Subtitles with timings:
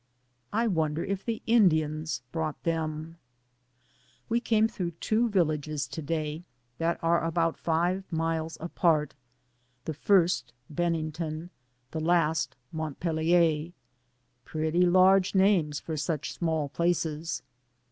[0.51, 3.19] I wonder if the Indians brought them?
[4.29, 6.43] We came through two villages to day;
[6.79, 9.13] they are about five miles apart.
[9.85, 11.51] The first Bennington,
[11.91, 13.73] the last Montpelier—
[14.43, 17.43] pretty large names for such small places.